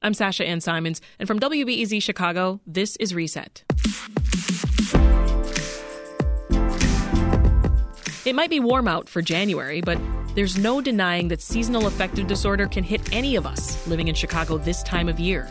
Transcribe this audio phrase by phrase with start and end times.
[0.00, 3.64] I'm Sasha Ann Simons, and from WBEZ Chicago, this is Reset.
[8.24, 9.98] It might be warm out for January, but
[10.36, 14.56] there's no denying that seasonal affective disorder can hit any of us living in Chicago
[14.56, 15.50] this time of year.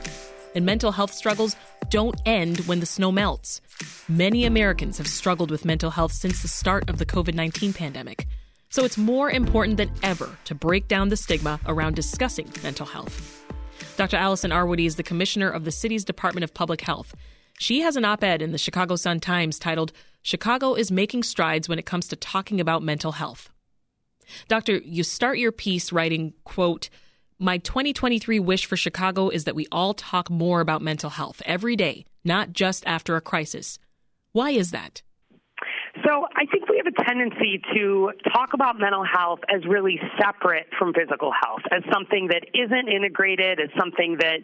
[0.55, 1.57] And mental health struggles
[1.89, 3.59] don't end when the snow melts.
[4.07, 8.25] Many Americans have struggled with mental health since the start of the COVID 19 pandemic.
[8.69, 13.36] So it's more important than ever to break down the stigma around discussing mental health.
[13.97, 14.15] Dr.
[14.15, 17.15] Allison Arwady is the commissioner of the city's Department of Public Health.
[17.57, 21.67] She has an op ed in the Chicago Sun Times titled, Chicago is Making Strides
[21.67, 23.49] When It Comes to Talking About Mental Health.
[24.47, 26.91] Doctor, you start your piece writing, quote,
[27.39, 31.75] my 2023 wish for Chicago is that we all talk more about mental health every
[31.75, 33.79] day, not just after a crisis.
[34.31, 35.01] Why is that?
[36.07, 40.67] So I think we have a tendency to talk about mental health as really separate
[40.79, 44.39] from physical health, as something that isn't integrated, as something that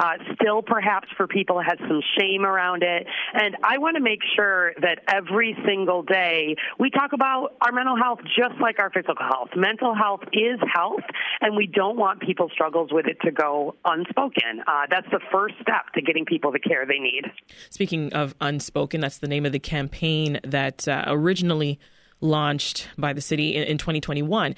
[0.00, 3.04] uh, still perhaps for people has some shame around it.
[3.34, 7.96] And I want to make sure that every single day we talk about our mental
[7.96, 9.48] health just like our physical health.
[9.56, 11.02] Mental health is health,
[11.40, 14.62] and we don't want people's struggles with it to go unspoken.
[14.68, 17.24] Uh, that's the first step to getting people the care they need.
[17.70, 20.86] Speaking of unspoken, that's the name of the campaign that.
[20.86, 21.78] Uh, originally
[22.20, 24.54] launched by the city in, in 2021.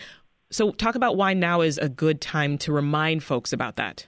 [0.50, 4.06] So, talk about why now is a good time to remind folks about that.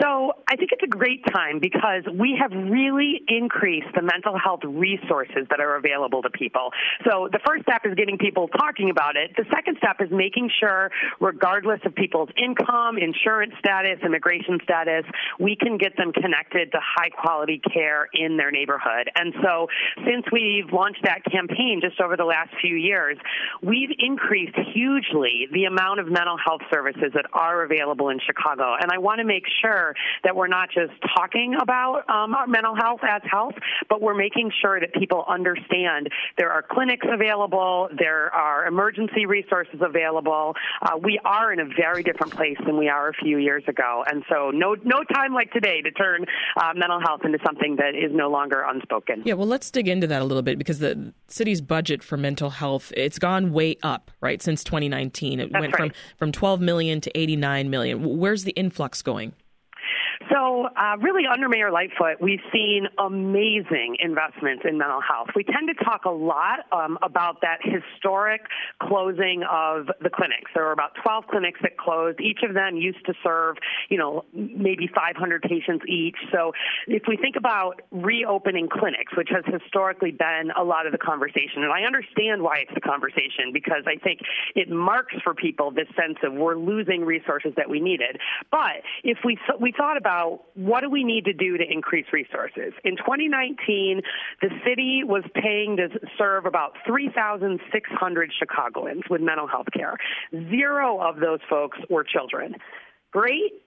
[0.00, 4.60] So I think it's a great time because we have really increased the mental health
[4.64, 6.70] resources that are available to people.
[7.04, 9.32] So the first step is getting people talking about it.
[9.36, 10.90] The second step is making sure,
[11.20, 15.04] regardless of people's income, insurance status, immigration status,
[15.38, 19.10] we can get them connected to high quality care in their neighborhood.
[19.16, 19.66] And so
[20.04, 23.16] since we've launched that campaign just over the last few years,
[23.62, 28.74] we've increased hugely the amount of mental health services that are available in Chicago.
[28.80, 32.74] And I want to make sure sure that we're not just talking about um, mental
[32.74, 33.54] health as health,
[33.88, 36.08] but we're making sure that people understand
[36.38, 40.54] there are clinics available, there are emergency resources available.
[40.82, 44.04] Uh, we are in a very different place than we are a few years ago,
[44.10, 46.24] and so no no time like today to turn
[46.56, 49.22] uh, mental health into something that is no longer unspoken.
[49.24, 52.50] Yeah, well, let's dig into that a little bit because the city's budget for mental
[52.50, 55.40] health it's gone way up right since 2019.
[55.40, 55.94] It That's went right.
[56.18, 58.18] from from 12 million to 89 million.
[58.18, 59.32] Where's the influx going?
[60.28, 65.28] So, uh, really, under Mayor Lightfoot, we've seen amazing investments in mental health.
[65.34, 68.42] We tend to talk a lot um, about that historic
[68.82, 70.50] closing of the clinics.
[70.54, 72.20] There were about 12 clinics that closed.
[72.20, 73.56] Each of them used to serve,
[73.88, 76.16] you know, maybe 500 patients each.
[76.30, 76.52] So,
[76.86, 81.64] if we think about reopening clinics, which has historically been a lot of the conversation,
[81.64, 84.20] and I understand why it's the conversation because I think
[84.54, 88.20] it marks for people this sense of we're losing resources that we needed.
[88.50, 92.06] But if we we thought about about what do we need to do to increase
[92.12, 92.72] resources.
[92.84, 94.02] In 2019,
[94.42, 95.88] the city was paying to
[96.18, 99.96] serve about 3,600 Chicagoans with mental health care.
[100.32, 102.56] Zero of those folks were children.
[103.12, 103.62] Great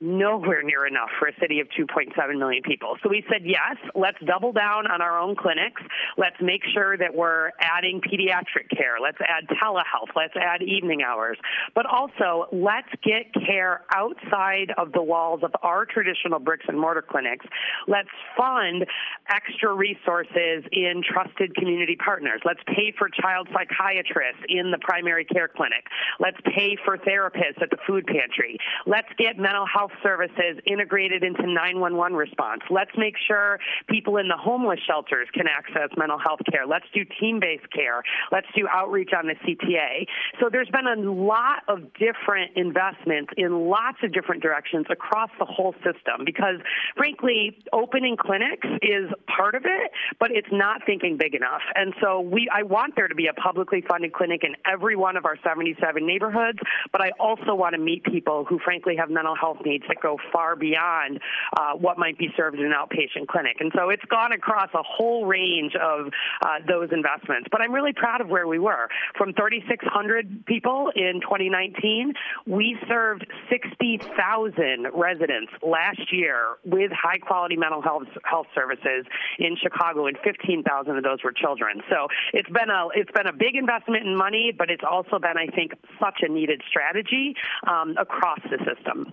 [0.00, 2.96] nowhere near enough for a city of 2.7 million people.
[3.02, 5.80] So we said, yes, let's double down on our own clinics.
[6.18, 8.96] Let's make sure that we're adding pediatric care.
[9.00, 10.12] Let's add telehealth.
[10.14, 11.38] Let's add evening hours.
[11.74, 17.02] But also, let's get care outside of the walls of our traditional bricks and mortar
[17.02, 17.46] clinics.
[17.88, 18.84] Let's fund
[19.30, 22.42] extra resources in trusted community partners.
[22.44, 25.86] Let's pay for child psychiatrists in the primary care clinic.
[26.20, 28.58] Let's pay for therapists at the food pantry.
[28.84, 32.62] Let's get mental health health services integrated into 911 response.
[32.70, 36.66] Let's make sure people in the homeless shelters can access mental health care.
[36.66, 38.02] Let's do team based care.
[38.32, 40.06] Let's do outreach on the CTA.
[40.40, 45.44] So there's been a lot of different investments in lots of different directions across the
[45.44, 46.60] whole system because,
[46.96, 51.62] frankly, opening clinics is part of it, but it's not thinking big enough.
[51.74, 55.16] And so we, I want there to be a publicly funded clinic in every one
[55.16, 56.58] of our 77 neighborhoods,
[56.92, 60.18] but I also want to meet people who, frankly, have mental health needs that go
[60.32, 61.20] far beyond
[61.56, 63.56] uh, what might be served in an outpatient clinic.
[63.60, 66.06] And so it's gone across a whole range of
[66.42, 67.48] uh, those investments.
[67.50, 68.88] But I'm really proud of where we were.
[69.16, 72.12] From 3,600 people in 2019,
[72.46, 79.06] we served 60,000 residents last year with high quality mental health health services
[79.38, 81.80] in Chicago, and 15,000 of those were children.
[81.90, 85.36] So it's been a it's been a big investment in money, but it's also been,
[85.36, 87.34] I think, such a needed strategy
[87.66, 89.12] um, across the system.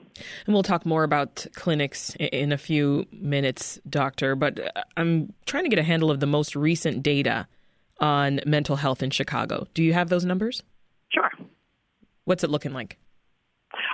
[0.53, 4.35] We'll talk more about clinics in a few minutes, Doctor.
[4.35, 7.47] But uh, I'm trying to get a handle of the most recent data
[7.99, 9.67] on mental health in Chicago.
[9.73, 10.63] Do you have those numbers?
[11.09, 11.29] Sure.
[12.25, 12.97] What's it looking like?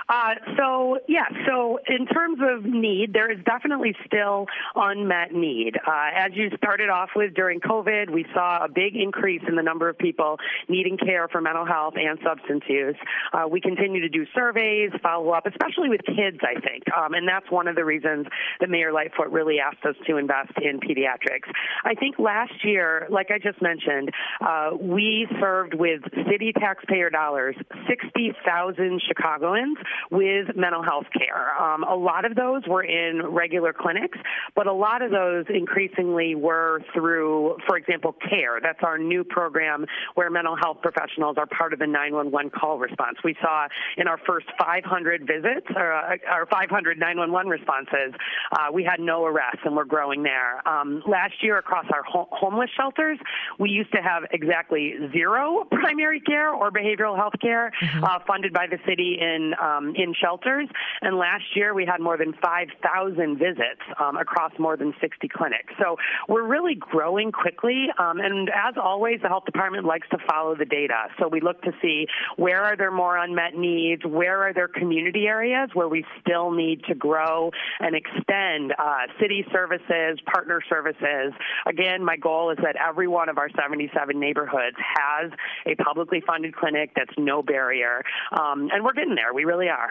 [0.08, 5.76] Uh, so, yeah, so in terms of need, there is definitely still unmet need.
[5.76, 9.62] Uh, as you started off with during COVID, we saw a big increase in the
[9.62, 10.38] number of people
[10.68, 12.96] needing care for mental health and substance use.
[13.32, 16.84] Uh, we continue to do surveys, follow up, especially with kids, I think.
[16.96, 18.26] Um, and that's one of the reasons
[18.60, 21.50] that Mayor Lightfoot really asked us to invest in pediatrics.
[21.84, 24.10] I think last year, like I just mentioned,
[24.40, 27.56] uh, we served with city taxpayer dollars
[27.88, 29.76] 60,000 Chicagoans
[30.10, 31.60] with mental health care.
[31.60, 34.18] Um, a lot of those were in regular clinics,
[34.54, 38.60] but a lot of those increasingly were through, for example, CARE.
[38.62, 43.18] That's our new program where mental health professionals are part of the 911 call response.
[43.24, 48.14] We saw in our first 500 visits, or uh, our 500 911 responses,
[48.52, 50.66] uh, we had no arrests, and we're growing there.
[50.68, 53.18] Um, last year, across our ho- homeless shelters,
[53.58, 58.04] we used to have exactly zero primary care or behavioral health care mm-hmm.
[58.04, 60.68] uh, funded by the city in um, in shelters.
[61.02, 65.72] And last year we had more than 5,000 visits um, across more than 60 clinics.
[65.80, 65.96] So
[66.28, 67.86] we're really growing quickly.
[67.98, 71.08] Um, and as always, the health department likes to follow the data.
[71.18, 72.06] So we look to see
[72.36, 76.84] where are there more unmet needs, where are there community areas where we still need
[76.84, 77.50] to grow
[77.80, 81.32] and extend uh, city services, partner services.
[81.66, 85.30] Again, my goal is that every one of our 77 neighborhoods has
[85.66, 88.02] a publicly funded clinic that's no barrier.
[88.32, 89.32] Um, and we're getting there.
[89.34, 89.90] We really are.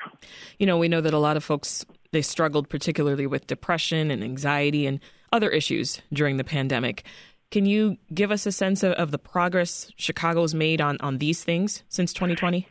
[0.57, 4.23] You know, we know that a lot of folks they struggled particularly with depression and
[4.23, 4.99] anxiety and
[5.31, 7.03] other issues during the pandemic.
[7.51, 11.43] Can you give us a sense of, of the progress Chicago's made on, on these
[11.43, 12.67] things since 2020?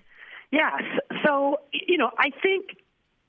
[0.50, 0.82] Yes.
[1.24, 2.78] So, you know, I think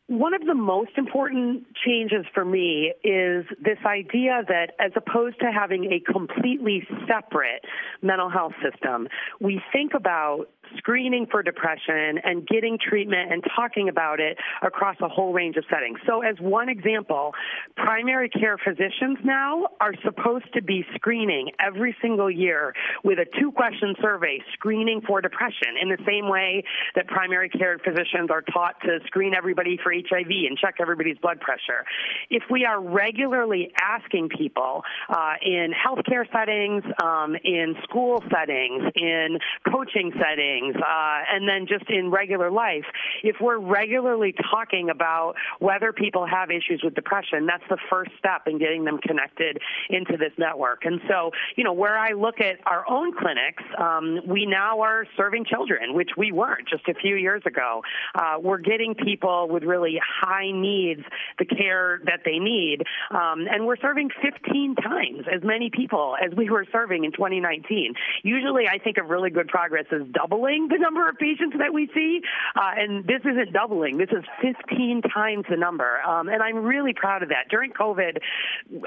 [0.09, 5.51] one of the most important changes for me is this idea that as opposed to
[5.51, 7.63] having a completely separate
[8.01, 9.07] mental health system,
[9.39, 15.07] we think about screening for depression and getting treatment and talking about it across a
[15.07, 15.99] whole range of settings.
[16.05, 17.33] So, as one example,
[17.75, 22.73] primary care physicians now are supposed to be screening every single year
[23.03, 26.63] with a two question survey screening for depression in the same way
[26.95, 31.39] that primary care physicians are taught to screen everybody for HIV and check everybody's blood
[31.39, 31.85] pressure.
[32.29, 39.37] If we are regularly asking people uh, in healthcare settings, um, in school settings, in
[39.71, 42.85] coaching settings, things, uh, and then just in regular life,
[43.23, 48.43] if we're regularly talking about whether people have issues with depression, that's the first step
[48.47, 49.59] in getting them connected
[49.89, 50.85] into this network.
[50.85, 55.05] And so, you know, where I look at our own clinics, um, we now are
[55.17, 57.81] serving children, which we weren't just a few years ago.
[58.15, 61.01] Uh, we're getting people with really high needs
[61.37, 66.35] the care that they need, um, and we're serving 15 times as many people as
[66.35, 67.93] we were serving in 2019.
[68.23, 71.73] Usually, I think of really good progress as doubling doubling the number of patients that
[71.73, 72.21] we see,
[72.55, 73.97] uh, and this isn't doubling.
[73.97, 77.49] This is 15 times the number, um, and I'm really proud of that.
[77.49, 78.17] During COVID,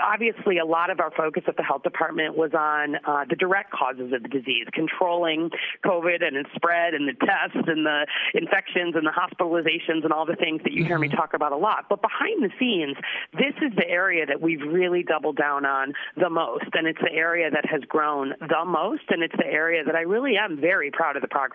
[0.03, 3.73] obviously, a lot of our focus at the health department was on uh, the direct
[3.73, 5.51] causes of the disease, controlling
[5.85, 10.27] COVID and its spread, and the tests, and the infections, and the hospitalizations, and all
[10.27, 11.17] the things that you hear me mm-hmm.
[11.17, 11.87] talk about a lot.
[11.89, 12.97] But behind the scenes,
[13.33, 17.13] this is the area that we've really doubled down on the most, and it's the
[17.13, 20.91] area that has grown the most, and it's the area that I really am very
[20.91, 21.52] proud of the progress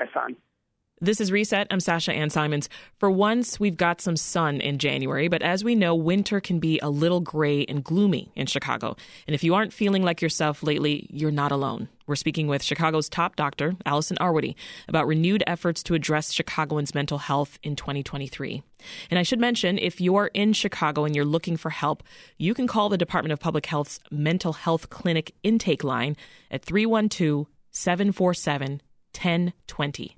[1.00, 1.68] This is Reset.
[1.70, 2.70] I'm Sasha Ann Simons.
[2.98, 6.80] For once, we've got some sun in January, but as we know, winter can be
[6.80, 8.96] a little gray and gloomy in Chicago.
[9.28, 11.88] And if you aren't feeling like yourself lately, you're not alone.
[12.08, 14.56] We're speaking with Chicago's top doctor, Allison Arwady,
[14.88, 18.64] about renewed efforts to address Chicagoans' mental health in 2023.
[19.12, 22.02] And I should mention, if you're in Chicago and you're looking for help,
[22.40, 26.16] you can call the Department of Public Health's Mental Health Clinic intake line
[26.50, 28.82] at 312 747
[29.14, 30.16] 1020.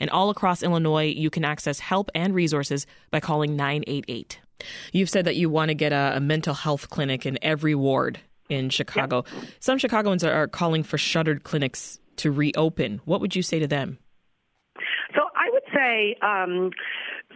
[0.00, 4.40] And all across Illinois, you can access help and resources by calling 988.
[4.92, 8.20] You've said that you want to get a, a mental health clinic in every ward
[8.48, 9.24] in Chicago.
[9.26, 9.44] Yep.
[9.60, 13.00] Some Chicagoans are, are calling for shuttered clinics to reopen.
[13.04, 13.98] What would you say to them?
[15.14, 16.70] So I would say um,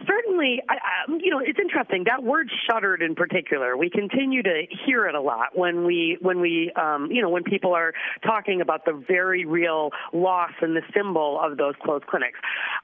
[0.05, 3.77] certainly, I, I, you know, it's interesting that word "shuttered" in particular.
[3.77, 7.43] We continue to hear it a lot when we when we um, you know when
[7.43, 7.93] people are
[8.25, 12.39] talking about the very real loss and the symbol of those closed clinics.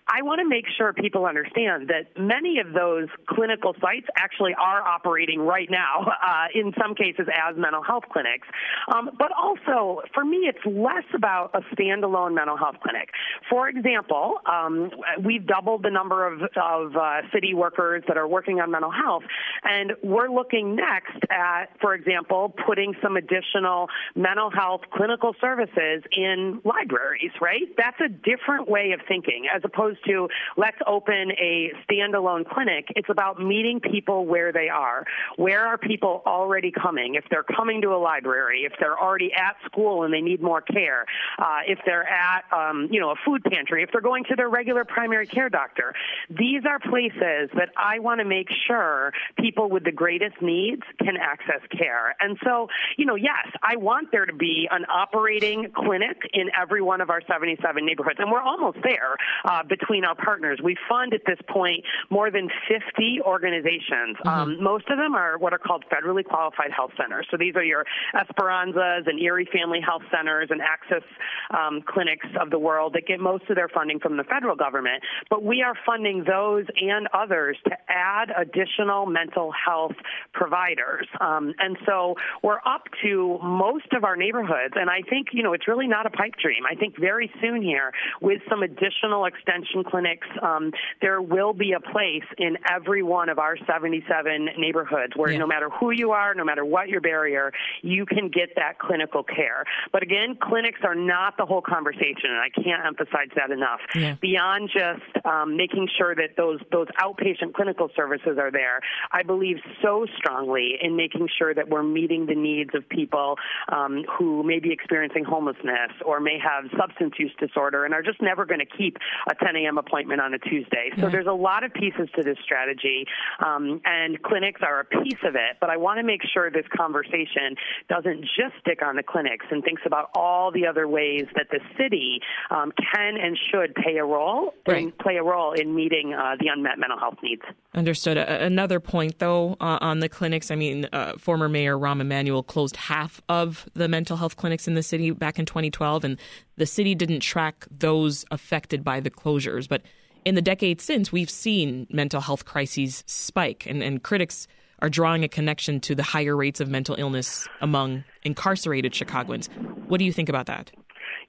[0.08, 4.82] I want to make sure people understand that many of those clinical sites actually are
[4.82, 8.48] operating right now, uh, in some cases as mental health clinics.
[8.94, 13.10] Um, but also, for me, it's less about a standalone mental health clinic.
[13.50, 14.92] For example, um,
[15.24, 19.24] we've doubled the number of, of uh, city workers that are working on mental health.
[19.64, 26.62] And we're looking next at, for example, putting some additional mental health clinical services in
[26.64, 27.68] libraries, right?
[27.78, 32.88] That's a different way of thinking as opposed to let's open a standalone clinic.
[32.96, 35.06] It's about meeting people where they are.
[35.36, 37.16] Where are people already coming?
[37.16, 40.62] If they're coming to a library, if they're already at school and they need more
[40.62, 41.06] care,
[41.40, 44.50] uh, if they're at, um, you know, a food pantry, if they're going to their
[44.50, 45.94] regular primary care doctor.
[46.30, 51.18] These are places that I want to make sure people with the greatest needs can
[51.18, 52.16] access care.
[52.20, 56.84] And so, you know, yes, I want there to be an operating clinic in every
[56.84, 60.60] one of our 77 neighborhoods, and we're almost there uh, between our partners.
[60.64, 64.18] We fund at this point more than 50 organizations.
[64.22, 64.30] Mm-hmm.
[64.30, 67.26] Um, most of them are what are called federally qualified health centers.
[67.32, 71.02] So these are your Esperanzas and Erie Family Health Centers and Access
[71.50, 75.02] um, clinics of the world that get most of their funding from the federal government.
[75.32, 79.96] But we are funding those and others to add additional mental health
[80.34, 81.08] providers.
[81.20, 84.74] Um, and so we're up to most of our neighborhoods.
[84.76, 86.64] And I think, you know, it's really not a pipe dream.
[86.70, 90.72] I think very soon here, with some additional extension clinics, um,
[91.02, 95.38] there will be a place in every one of our 77 neighborhoods where yeah.
[95.38, 99.24] no matter who you are, no matter what your barrier, you can get that clinical
[99.24, 99.64] care.
[99.92, 103.80] But again, clinics are not the whole conversation, and I can't emphasize that enough.
[103.96, 104.16] Yeah.
[104.22, 108.82] Beyond just um, making sure that those those outpatient clinical services are there.
[109.12, 113.36] I believe so strongly in making sure that we're meeting the needs of people
[113.72, 118.22] um, who may be experiencing homelessness or may have substance use disorder and are just
[118.22, 118.98] never going to keep
[119.30, 119.78] a 10 a.m.
[119.78, 120.90] appointment on a Tuesday.
[121.00, 123.06] So there's a lot of pieces to this strategy,
[123.46, 125.58] um, and clinics are a piece of it.
[125.62, 127.56] But I want to make sure this conversation
[127.90, 131.60] doesn't just stick on the clinics and thinks about all the other ways that the
[131.78, 134.84] city um, can and should play a role right.
[134.84, 137.42] and play a role in meeting uh, the unmet mental health needs.
[137.74, 138.18] Understood.
[138.18, 140.52] another point, though, uh, on the clinics.
[140.52, 144.76] I mean, uh, former Mayor Rahm Emanuel closed half of the mental health clinics in
[144.76, 146.20] the city back in 2012, and
[146.58, 149.68] the city didn't track those affected by the closures.
[149.68, 149.82] But
[150.26, 154.48] in the decades since, we've seen mental health crises spike, and, and critics
[154.80, 159.48] are drawing a connection to the higher rates of mental illness among incarcerated Chicagoans.
[159.88, 160.72] What do you think about that?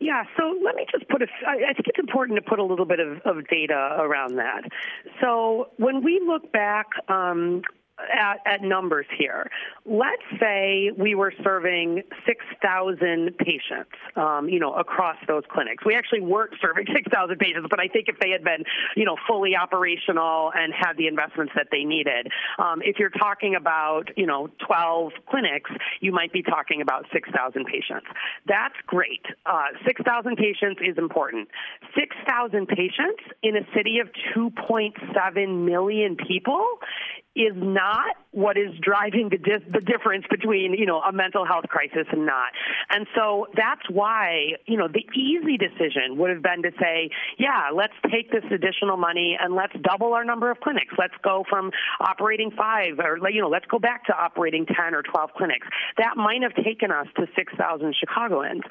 [0.01, 2.87] Yeah, so let me just put a, I think it's important to put a little
[2.87, 4.63] bit of, of data around that.
[5.21, 7.63] So when we look back um,
[7.99, 9.51] at, at, numbers here.
[9.87, 15.85] Let's say we were serving 6,000 patients, um, you know, across those clinics.
[15.85, 18.65] We actually weren't serving 6,000 patients, but I think if they had been,
[18.97, 23.55] you know, fully operational and had the investments that they needed, um, if you're talking
[23.55, 25.71] about, you know, 12 clinics,
[26.01, 28.07] you might be talking about 6,000 patients.
[28.47, 29.25] That's great.
[29.47, 31.49] Uh, 6,000 patients is important.
[31.97, 36.67] 6,000 patients in a city of 2.7 million people
[37.37, 41.65] is not what is driving the, di- the difference between, you know, a mental health
[41.69, 42.53] crisis and not.
[42.91, 47.71] And so that's why, you know, the easy decision would have been to say, yeah,
[47.75, 50.95] let's take this additional money and let's double our number of clinics.
[50.97, 55.03] Let's go from operating five or, you know, let's go back to operating 10 or
[55.03, 55.67] 12 clinics.
[55.99, 58.63] That might have taken us to 6,000 Chicagoans.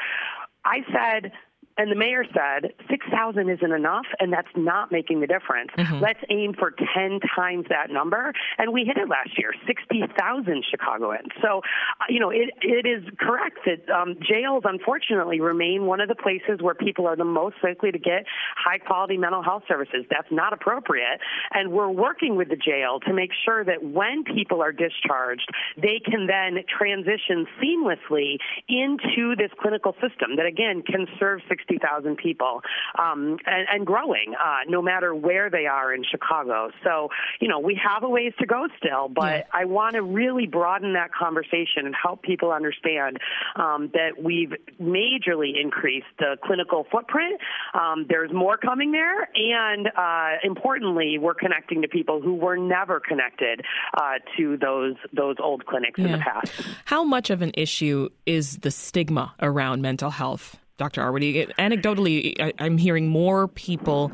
[0.65, 1.31] I said,
[1.77, 5.71] and the mayor said 6,000 isn't enough, and that's not making the difference.
[5.77, 5.99] Mm-hmm.
[5.99, 8.33] Let's aim for 10 times that number.
[8.57, 11.29] And we hit it last year 60,000 Chicagoans.
[11.41, 11.61] So,
[12.01, 16.15] uh, you know, it, it is correct that um, jails, unfortunately, remain one of the
[16.15, 18.25] places where people are the most likely to get
[18.55, 20.05] high quality mental health services.
[20.09, 21.19] That's not appropriate.
[21.51, 25.99] And we're working with the jail to make sure that when people are discharged, they
[26.03, 28.37] can then transition seamlessly
[28.67, 32.61] into this clinical system that, again, can serve 60,000 people
[32.97, 36.69] um, and, and, growing uh, no matter where they are in Chicago.
[36.83, 39.43] So, you know, we have a ways to go still, but yeah.
[39.53, 43.17] I want to really broaden that conversation and help people understand
[43.55, 47.39] um, that we've majorly increased the clinical footprint.
[47.73, 52.99] Um, there's more coming there, and uh, importantly, we're connecting to people who were never
[52.99, 53.61] connected
[53.97, 56.05] uh, to those those old clinics yeah.
[56.05, 56.51] in the past.
[56.85, 60.57] How much of an issue is the stigma around mental health?
[60.77, 61.01] Dr.
[61.01, 61.53] Arwady.
[61.55, 64.11] Anecdotally, I, I'm hearing more people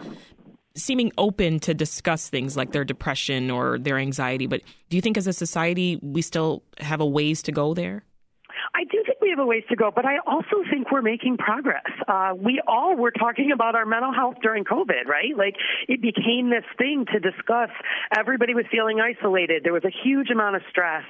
[0.76, 4.48] seeming open to discuss things like their depression or their anxiety.
[4.48, 8.04] But do you think as a society we still have a ways to go there?
[8.76, 11.38] I do think we have a ways to go, but I also think we're making
[11.38, 11.86] progress.
[12.08, 15.38] Uh, we all were talking about our mental health during COVID, right?
[15.38, 15.56] Like
[15.88, 17.70] it became this thing to discuss.
[18.18, 19.64] Everybody was feeling isolated.
[19.64, 21.04] There was a huge amount of stress.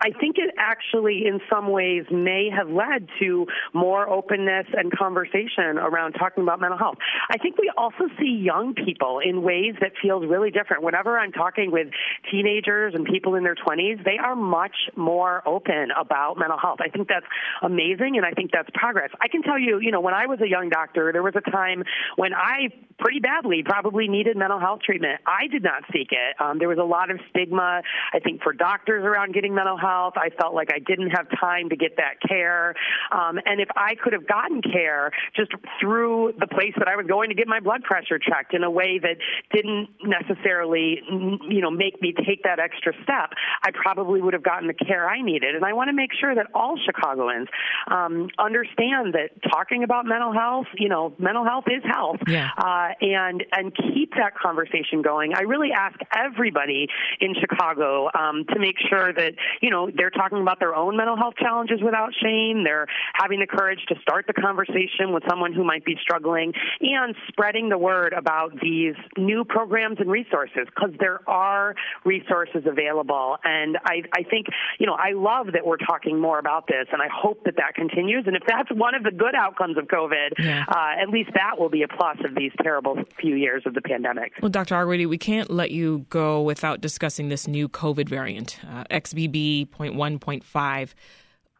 [0.00, 5.76] I think it actually, in some ways, may have led to more openness and conversation
[5.76, 6.96] around talking about mental health.
[7.28, 10.82] I think we also see young people in ways that feels really different.
[10.82, 11.88] Whenever I'm talking with
[12.30, 16.78] teenagers and people in their 20s, they are much more open about mental health.
[16.80, 17.26] I think that's
[17.66, 19.10] amazing, and I think that's progress.
[19.20, 21.50] I can tell you, you know, when I was a young doctor, there was a
[21.50, 21.82] time
[22.16, 22.68] when I
[22.98, 25.20] pretty badly probably needed mental health treatment.
[25.26, 26.40] I did not seek it.
[26.40, 27.82] Um, there was a lot of stigma,
[28.14, 30.14] I think, for doctors around getting mental health.
[30.16, 32.74] I felt like I didn't have time to get that care.
[33.12, 37.06] Um, and if I could have gotten care just through the place that I was
[37.06, 39.16] going to get my blood pressure checked in a way that
[39.52, 41.02] didn't necessarily,
[41.48, 43.32] you know, make me take that extra step,
[43.62, 45.54] I probably would have gotten the care I needed.
[45.54, 47.45] And I want to make sure that all Chicagoans
[47.88, 52.18] um, understand that talking about mental health, you know, mental health is health.
[52.26, 52.50] Yeah.
[52.56, 55.34] Uh, uh, and and keep that conversation going.
[55.34, 56.88] I really ask everybody
[57.20, 61.16] in Chicago um, to make sure that you know they're talking about their own mental
[61.16, 62.64] health challenges without shame.
[62.64, 67.14] They're having the courage to start the conversation with someone who might be struggling, and
[67.28, 71.74] spreading the word about these new programs and resources because there are
[72.04, 73.36] resources available.
[73.44, 74.46] And I, I think
[74.78, 77.74] you know I love that we're talking more about this, and I hope that that
[77.74, 78.24] continues.
[78.26, 80.64] And if that's one of the good outcomes of COVID, yeah.
[80.68, 83.74] uh, at least that will be a plus of these terrible terrible few years of
[83.74, 84.32] the pandemic.
[84.40, 84.74] Well, Dr.
[84.74, 90.94] Arwady, we can't let you go without discussing this new COVID variant, uh, XBB.1.5.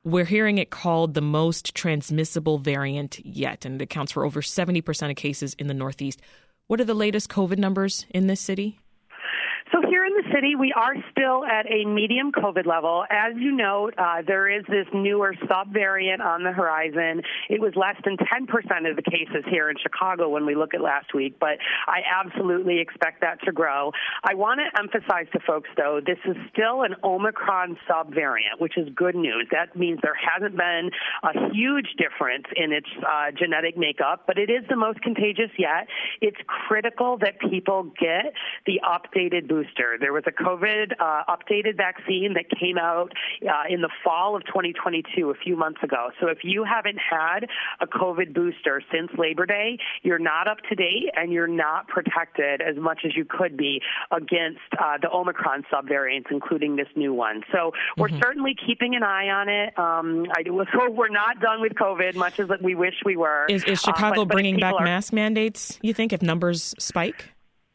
[0.05, 5.11] We're hearing it called the most transmissible variant yet, and it accounts for over 70%
[5.11, 6.21] of cases in the Northeast.
[6.69, 8.79] What are the latest COVID numbers in this city?
[10.37, 13.05] City, we are still at a medium COVID level.
[13.11, 17.23] As you note, uh, there is this newer subvariant on the horizon.
[17.49, 20.81] It was less than 10% of the cases here in Chicago when we look at
[20.81, 23.93] last week, but I absolutely expect that to grow.
[24.25, 28.89] I want to emphasize to folks, though, this is still an Omicron subvariant, which is
[28.95, 29.49] good news.
[29.53, 30.91] That means there hasn't been
[31.23, 35.89] a huge difference in its uh, genetic makeup, but it is the most contagious yet.
[36.21, 38.35] It's critical that people get
[38.67, 39.97] the updated booster.
[39.99, 43.13] There was a COVID uh, updated vaccine that came out
[43.43, 46.11] uh, in the fall of 2022, a few months ago.
[46.21, 47.47] So if you haven't had
[47.81, 52.61] a COVID booster since Labor Day, you're not up to date and you're not protected
[52.61, 57.43] as much as you could be against uh, the Omicron subvariants, including this new one.
[57.53, 58.21] So we're mm-hmm.
[58.23, 59.79] certainly keeping an eye on it.
[59.79, 63.47] Um, I do hope we're not done with COVID, much as we wish we were.
[63.49, 65.79] Is, is uh, Chicago but, but bringing back are, mask mandates?
[65.83, 67.31] You think if numbers spike?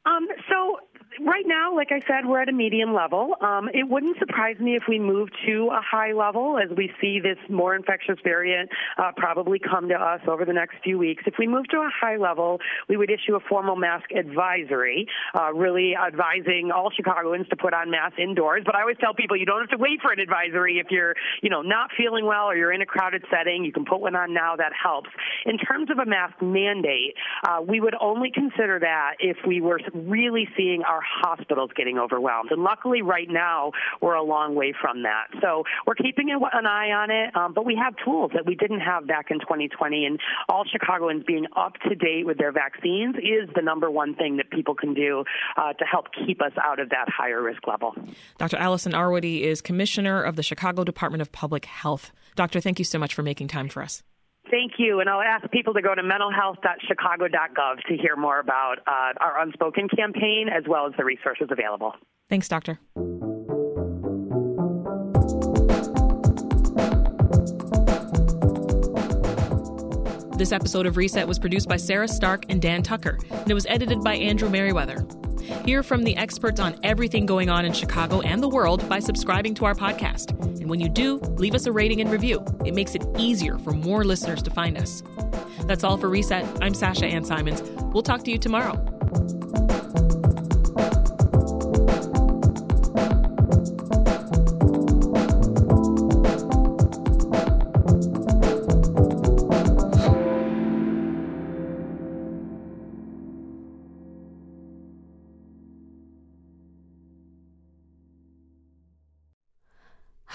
[0.05, 0.79] Um, so
[1.25, 3.35] right now, like I said, we're at a medium level.
[3.41, 7.19] Um, it wouldn't surprise me if we move to a high level as we see
[7.19, 11.23] this more infectious variant uh, probably come to us over the next few weeks.
[11.25, 15.07] If we move to a high level, we would issue a formal mask advisory,
[15.37, 18.63] uh, really advising all Chicagoans to put on masks indoors.
[18.65, 21.15] But I always tell people you don't have to wait for an advisory if you're,
[21.41, 23.63] you know, not feeling well or you're in a crowded setting.
[23.63, 24.55] You can put one on now.
[24.55, 25.09] That helps.
[25.45, 27.15] In terms of a mask mandate,
[27.47, 32.51] uh, we would only consider that if we were really seeing our hospitals getting overwhelmed.
[32.51, 33.71] And luckily, right now,
[34.01, 35.27] we're a long way from that.
[35.41, 38.81] So we're keeping an eye on it, um, but we have tools that we didn't
[38.81, 40.05] have back in 2020.
[40.05, 40.19] And
[40.49, 44.49] all Chicagoans being up to date with their vaccines is the number one thing that
[44.49, 45.23] people can do
[45.57, 47.93] uh, to help keep us out of that higher risk level.
[48.37, 48.57] Dr.
[48.57, 52.11] Allison Arwady is Commissioner of the Chicago Department of Public Health.
[52.35, 54.03] Doctor, thank you so much for making time for us.
[54.49, 54.99] Thank you.
[54.99, 59.87] And I'll ask people to go to mentalhealth.chicago.gov to hear more about uh, our Unspoken
[59.87, 61.93] campaign as well as the resources available.
[62.29, 62.79] Thanks, Doctor.
[70.37, 73.67] This episode of Reset was produced by Sarah Stark and Dan Tucker, and it was
[73.67, 75.05] edited by Andrew Merriweather.
[75.65, 79.53] Hear from the experts on everything going on in Chicago and the world by subscribing
[79.55, 80.31] to our podcast.
[80.59, 82.43] And when you do, leave us a rating and review.
[82.65, 85.03] It makes it easier for more listeners to find us.
[85.63, 86.45] That's all for Reset.
[86.61, 87.61] I'm Sasha Ann Simons.
[87.93, 88.75] We'll talk to you tomorrow.